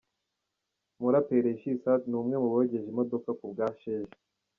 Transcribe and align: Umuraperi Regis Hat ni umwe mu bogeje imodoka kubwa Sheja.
Umuraperi 0.97 1.45
Regis 1.47 1.81
Hat 1.85 2.01
ni 2.07 2.15
umwe 2.21 2.35
mu 2.41 2.47
bogeje 2.53 2.87
imodoka 2.89 3.29
kubwa 3.39 3.65
Sheja. 3.79 4.15